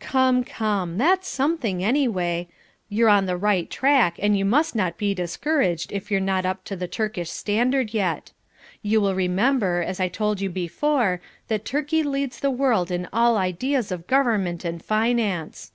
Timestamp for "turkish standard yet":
6.88-8.32